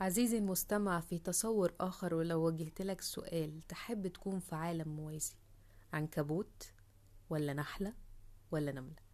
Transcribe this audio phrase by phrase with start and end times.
[0.00, 5.34] عزيزي المستمع في تصور آخر ولو وجهت لك سؤال تحب تكون في عالم موازي
[5.92, 6.72] عنكبوت
[7.30, 7.94] ولا نحلة
[8.50, 9.06] ولا نملة؟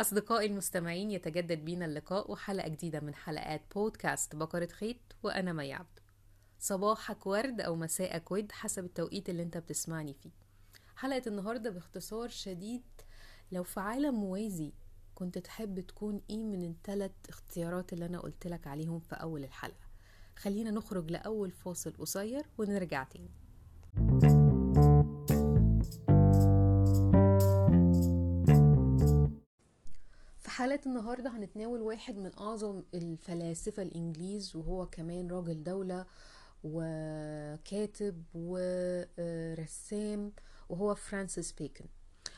[0.00, 6.00] أصدقائي المستمعين يتجدد بينا اللقاء وحلقة جديدة من حلقات بودكاست بقرة خيط وأنا مي عبد.
[6.58, 10.30] صباحك ورد أو مساءك ود حسب التوقيت اللي أنت بتسمعني فيه.
[10.96, 12.82] حلقة النهاردة باختصار شديد
[13.52, 14.72] لو في عالم موازي
[15.14, 19.83] كنت تحب تكون إيه من الثلاث اختيارات اللي أنا قلت لك عليهم في أول الحلقة؟
[20.36, 23.30] خلينا نخرج لأول فاصل قصير ونرجع تاني.
[30.38, 36.06] في حلقة النهاردة هنتناول واحد من أعظم الفلاسفة الإنجليز وهو كمان راجل دولة
[36.64, 40.32] وكاتب ورسام
[40.68, 41.84] وهو فرانسيس بيكن.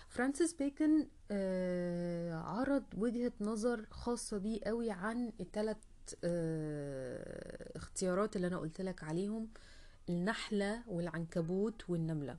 [0.08, 5.77] فرانسيس بيكن آه، عرض وجهة نظر خاصة بيه قوي عن الثلاث
[7.77, 9.48] اختيارات اللي أنا قلت لك عليهم
[10.09, 12.39] النحلة والعنكبوت والنملة.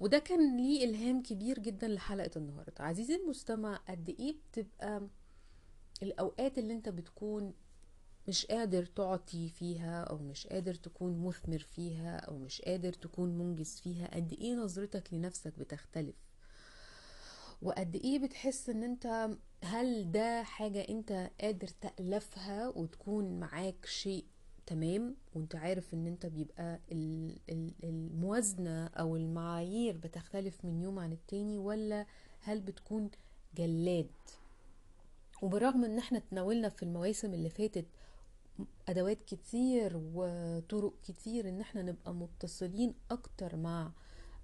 [0.00, 2.74] وده كان ليه إلهام كبير جدا لحلقة النهاردة.
[2.84, 5.02] عزيزي المستمع قد إيه بتبقى
[6.02, 7.54] الأوقات اللي أنت بتكون
[8.28, 13.80] مش قادر تعطي فيها أو مش قادر تكون مثمر فيها أو مش قادر تكون منجز
[13.80, 16.14] فيها قد إيه نظرتك لنفسك بتختلف؟
[17.62, 19.28] وقد إيه بتحس إن أنت
[19.64, 24.24] هل ده حاجة أنت قادر تألفها وتكون معاك شيء
[24.66, 26.80] تمام؟ وأنت عارف إن أنت بيبقى
[27.84, 32.06] الموازنة أو المعايير بتختلف من يوم عن التاني ولا
[32.40, 33.10] هل بتكون
[33.56, 34.10] جلاد؟
[35.42, 37.86] وبرغم إن إحنا تناولنا في المواسم اللي فاتت
[38.88, 43.92] أدوات كتير وطرق كتير إن إحنا نبقى متصلين أكتر مع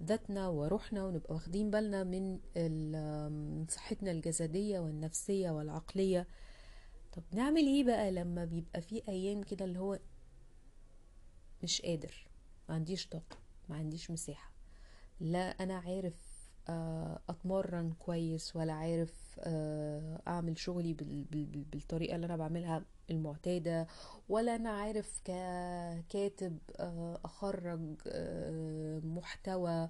[0.03, 6.27] ذاتنا وروحنا ونبقى واخدين بالنا من صحتنا الجسدية والنفسية والعقلية.
[7.13, 9.99] طب نعمل إيه بقى لما بيبقى في أيام كده اللي هو
[11.63, 12.29] مش قادر
[12.69, 13.39] ما عنديش طاقة
[13.69, 14.53] ما عنديش مساحة؟
[15.21, 16.15] لا أنا عارف
[17.29, 20.95] أتمرن كويس ولا عارف آه، أعمل شغلي
[21.73, 23.87] بالطريقة اللي أنا بعملها المعتادة
[24.29, 27.81] ولا أنا عارف ككاتب آه، أخرج
[29.05, 29.89] محتوى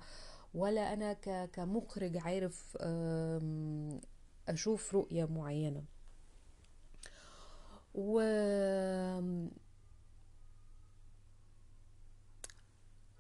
[0.55, 1.13] ولا أنا
[1.47, 2.77] كمخرج عارف
[4.49, 5.85] أشوف رؤية معينة.
[7.95, 8.21] و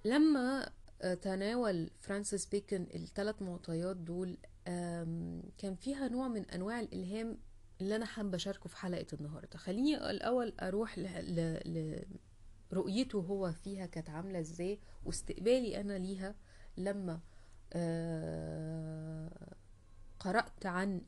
[0.04, 0.70] لما
[1.22, 4.38] تناول فرانسيس بيكن الثلاث معطيات دول
[5.58, 7.38] كان فيها نوع من أنواع الإلهام
[7.80, 9.58] اللي أنا حابة أشاركه في حلقة النهارده.
[9.58, 10.98] خليني الأول أروح
[12.72, 16.34] لرؤيته هو فيها كانت عاملة إزاي واستقبالي أنا ليها
[16.76, 17.20] لما
[20.20, 21.00] قرأت عن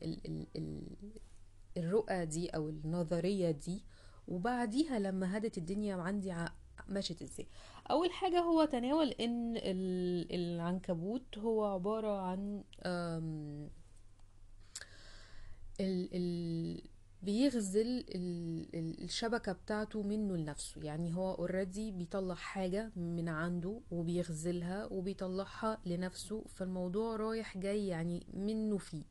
[1.77, 3.83] الرؤى دي أو النظرية دي
[4.27, 6.35] وبعديها لما هدت الدنيا عندي
[6.89, 7.47] مشت إزاي.
[7.91, 9.53] أول حاجة هو تناول إن
[10.31, 12.63] العنكبوت هو عبارة عن
[15.79, 16.81] ال ال
[17.23, 18.05] بيغزل
[18.75, 20.81] الشبكة بتاعته منه لنفسه.
[20.83, 28.77] يعني هو اوريدي بيطلع حاجة من عنده وبيغزلها وبيطلعها لنفسه فالموضوع رايح جاي يعني منه
[28.77, 29.03] فيه.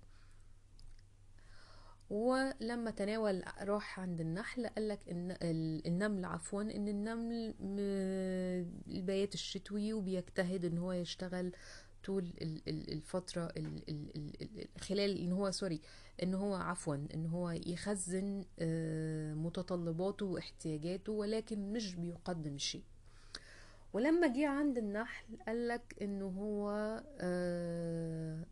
[2.10, 5.36] ولما تناول راح عند النحل قالك إن
[5.86, 7.54] النمل عفوا إن النمل
[8.88, 11.52] البيات الشتوي وبيجتهد إن هو يشتغل
[12.04, 12.32] طول
[12.68, 13.52] الفترة
[14.80, 15.80] خلال إن هو سوري
[16.22, 22.82] إن هو عفوا إن هو يخزن آه، متطلباته واحتياجاته ولكن مش بيقدم شيء.
[23.92, 26.70] ولما جه عند النحل قالك إنه هو
[27.20, 28.44] آه،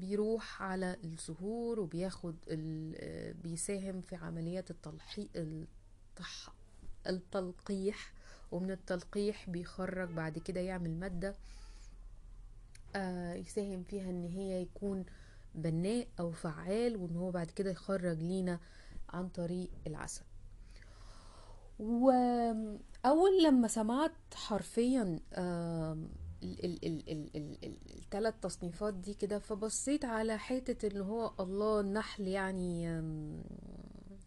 [0.00, 2.34] بيروح على الزهور وبياخد
[3.42, 6.50] بيساهم في عمليات التلحيق التح...
[7.06, 8.12] التلقيح
[8.52, 11.34] ومن التلقيح بيخرج بعد كده يعمل مادة
[12.96, 15.04] آه يساهم فيها إن هي يكون
[15.54, 18.60] بناء أو فعال وإن هو بعد كده يخرج لينا
[19.08, 20.22] عن طريق العسل.
[21.78, 25.98] واول لما سمعت حرفيا آه
[26.42, 33.00] الثلاث تصنيفات دي كده فبصيت على حتة اللي هو الله النحل يعني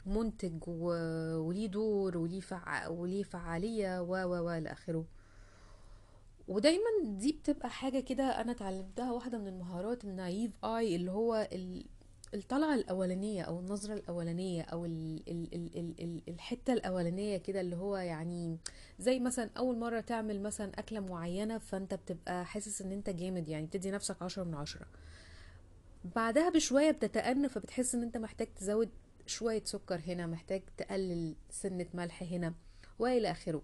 [0.05, 2.87] منتج وليه دور وليه فع...
[3.23, 5.05] فعالية و و و لآخره
[6.47, 11.85] ودايما دي بتبقى حاجة كده أنا اتعلمتها واحدة من المهارات النايف آي اللي هو ال...
[12.33, 17.75] الطلعة الأولانية أو النظرة الأولانية أو ال ال ال ال ال الحتة الأولانية كده اللي
[17.75, 18.57] هو يعني
[18.99, 23.67] زي مثلا أول مرة تعمل مثلا أكلة معينة فأنت بتبقى حاسس إن أنت جامد يعني
[23.67, 24.85] تدي نفسك عشرة من عشرة.
[26.15, 28.89] بعدها بشوية بتتأنى فبتحس إن أنت محتاج تزود
[29.25, 32.53] شوية سكر هنا محتاج تقلل سنة ملح هنا
[32.99, 33.61] وإلى آخره.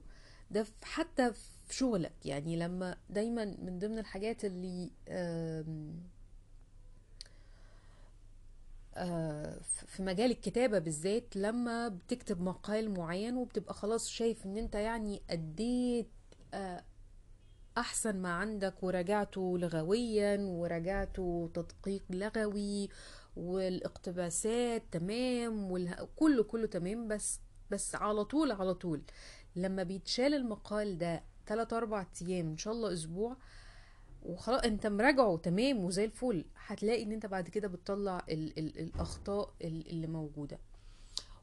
[0.52, 1.34] ده حتى
[1.68, 4.92] في شغلك يعني لما دايما من ضمن الحاجات اللي
[9.86, 16.10] في مجال الكتابة بالذات لما بتكتب مقال معين وبتبقى خلاص شايف إن أنت يعني أديت
[16.54, 16.84] آه،
[17.78, 22.90] أحسن ما عندك وراجعته لغويا وراجعته تدقيق لغوي
[23.38, 27.40] والاقتباسات تمام وكله كله تمام بس
[27.72, 29.02] بس على طول على طول
[29.56, 33.38] لما بيتشال المقال ده 3 4 أيام إن شاء الله أسبوع
[34.30, 36.46] وخلاص انت مراجعه تمام وزي الفل.
[36.66, 40.60] هتلاقي ان انت بعد كده بتطلع ال ال الأخطاء ال- اللي موجودة.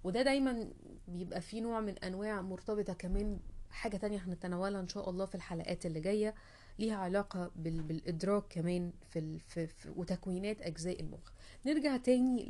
[0.04, 0.68] وده دايما
[1.08, 3.38] بيبقى فيه نوع من أنواع مرتبطة كمان
[3.70, 6.34] حاجة تانية هنتناولها إن شاء الله في الحلقات اللي جاية
[6.78, 11.30] ليها علاقة بال بالإدراك كمان في, ال في, في وتكوينات أجزاء المخ.
[11.66, 12.44] نرجع تاني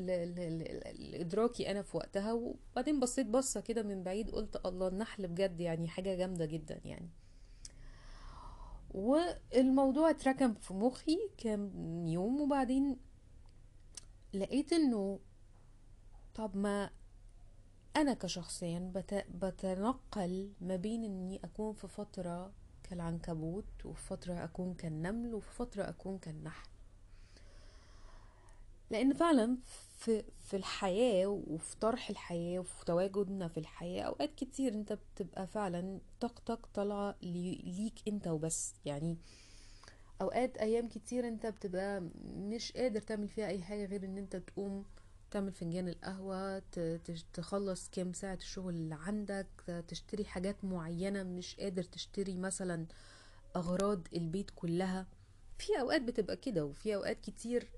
[0.99, 5.88] لإدراكي أنا في وقتها وبعدين بصيت بصة كده من بعيد قلت الله النحل بجد يعني
[5.88, 7.09] حاجة جامدة جدا يعني.
[8.96, 11.70] والموضوع اتركم في مخي كام
[12.06, 12.96] يوم وبعدين
[14.34, 15.20] لقيت إنه
[16.34, 16.90] طب ما
[17.96, 19.14] أنا كشخصيا بت...
[19.34, 22.52] بتنقل ما بين إني أكون في فترة
[22.82, 26.69] كالعنكبوت وفي فترة أكون كالنمل وفي فترة أكون كالنحل.
[28.91, 29.59] لأن فعلا
[29.99, 36.00] في في الحياة وفي طرح الحياة وفي تواجدنا في الحياة أوقات كتير أنت بتبقى فعلا
[36.21, 38.75] طاقتك طالعة لي- ليك أنت وبس.
[38.85, 39.17] يعني
[40.23, 44.85] أوقات أيام كتير أنت بتبقى مش قادر تعمل فيها أي حاجة غير إن أنت تقوم
[45.31, 46.59] تعمل فنجان القهوة
[47.33, 52.87] تخلص كام ساعة الشغل اللي عندك تشتري حاجات معينة مش قادر تشتري مثلا
[53.56, 55.06] أغراض البيت كلها.
[55.59, 57.71] في أوقات بتبقى كده وفي أوقات كتير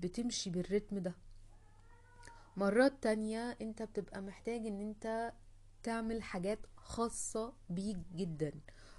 [0.00, 1.14] بتمشي بالريتم ده.
[2.56, 5.32] مرات تانية انت بتبقى محتاج ان انت
[5.82, 8.52] تعمل حاجات خاصة بيك جدا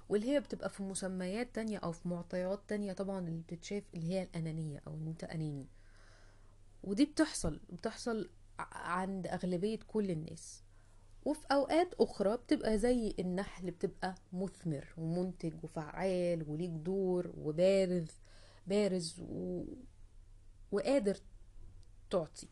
[0.09, 4.23] واللي هي بتبقى في مسميات تانية أو في معطيات تانية طبعا اللي بتتشاف اللي هي
[4.23, 5.67] الأنانية أو إن أنت أناني.
[6.83, 8.29] ودي بتحصل بتحصل
[8.73, 10.63] عند أغلبية كل الناس.
[11.25, 18.07] وفي أوقات أخرى بتبقى زي النحل بتبقى مثمر ومنتج وفعال وليك دور وبارز
[18.67, 19.63] بارز و...
[20.71, 21.17] وقادر
[22.09, 22.47] تعطي.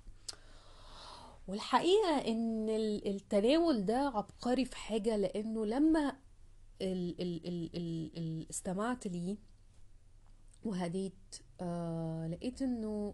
[1.47, 6.09] والحقيقة إن ال- التناول ده عبقري في حاجة لأنه لما
[6.81, 9.38] ال ال ال ال ال استمعت ليه
[10.63, 13.13] وهديت آه لقيت إنه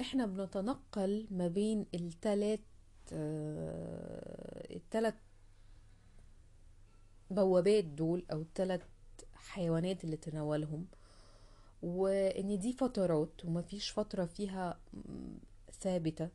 [0.00, 2.60] إحنا بنتنقل ما بين التلات
[3.12, 5.14] آه التلات
[7.30, 8.82] بوابات دول أو التلات
[9.34, 10.86] حيوانات اللي تناولهم.
[11.82, 14.80] وإن دي فترات ومفيش فترة فيها
[15.80, 16.28] ثابتة.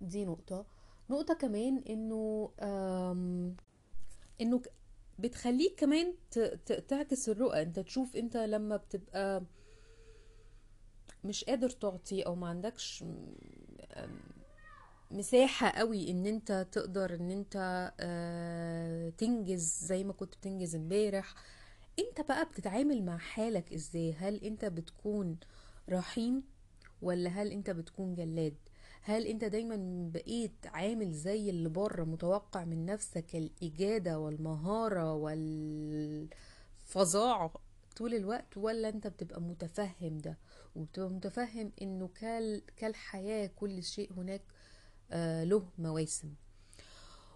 [0.00, 0.66] دي نقطة.
[1.10, 2.50] نقطة كمان إنه
[4.40, 4.62] إنه
[5.18, 6.14] بتخليك كمان
[6.88, 7.62] تعكس الرؤى.
[7.62, 9.42] أنت تشوف أنت لما بتبقى
[11.24, 13.04] مش قادر تعطي أو ما عندكش
[15.10, 21.34] مساحة قوي إن أنت تقدر إن أنت آه، تنجز زي ما كنت بتنجز امبارح
[21.98, 25.36] انت بقى بتتعامل مع حالك إزاي؟ هل انت بتكون
[25.90, 26.42] رحيم
[27.02, 28.54] ولا هل انت بتكون جلاد؟
[29.02, 35.14] هل انت دايما بقيت عامل زي اللي بره متوقع من نفسك الإجادة والمهارة
[36.84, 37.52] والفظاعة
[37.96, 40.38] طول الوقت ولا انت بتبقى متفهم ده؟
[40.76, 44.42] وبتبقى متفهم انه كال كالحياة كل شيء هناك
[45.10, 46.34] آه له مواسم.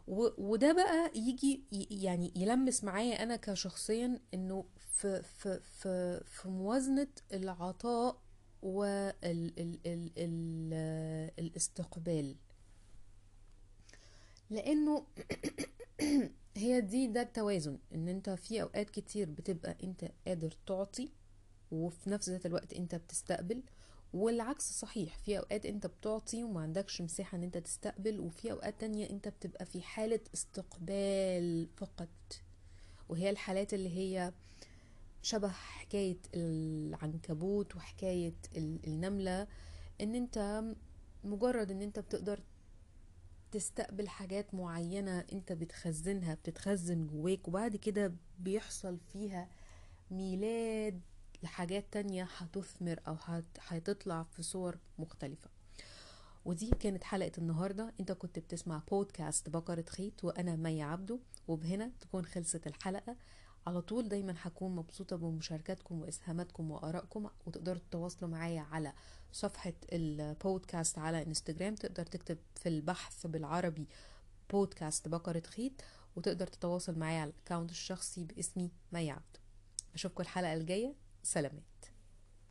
[0.09, 8.23] وده بقى يجي يعني يلمس معايا أنا كشخصيا إنه في في في في موازنة العطاء
[8.63, 10.75] وال ال ال ال
[11.39, 12.37] الاستقبال.
[14.51, 15.07] لأنه
[16.57, 21.11] هي دي ده التوازن إن أنت في أوقات كتير بتبقى أنت قادر تعطي
[21.71, 23.63] وفي نفس ذات الوقت أنت بتستقبل
[24.17, 29.11] والعكس صحيح في أوقات أنت بتعطي وما عندكش مساحة إن أنت تستقبل وفي أوقات تانية
[29.11, 32.09] أنت بتبقى في حالة استقبال فقط.
[33.09, 34.33] وهي الحالات اللي هي
[35.23, 39.47] شبه حكاية العنكبوت وحكاية ال- النملة
[40.01, 40.65] إن أنت
[41.25, 42.41] مجرد إن أنت بتقدر
[43.51, 49.49] تستقبل حاجات معينة أنت بتخزنها بتتخزن جواك وبعد كده بيحصل فيها
[50.11, 51.01] ميلاد
[51.47, 55.51] لحاجات تانية هتثمر هت- هتطلع في صور مختلفة.
[56.45, 57.95] ودي كانت حلقة النهاردة.
[58.01, 61.19] انت كنت بتسمع بودكاست بقرة خيط وأنا مي عبده.
[61.49, 63.17] وبهنا تكون خلصت الحلقة.
[63.67, 68.93] على طول دايما هكون مبسوطة بمشاركاتكم وإسهاماتكم وآرائكم وتقدروا تتواصلوا معايا على
[69.33, 71.75] صفحة البودكاست على إنستجرام.
[71.75, 73.89] تقدر تكتب في البحث بالعربي
[74.51, 75.73] بودكاست بكرة خيط
[76.17, 79.37] وتقدر تتواصل معايا على ال account الشخصي باسمي مي عبد
[79.95, 80.95] أشوفكم الحلقة الجاية.
[81.27, 81.76] سلامات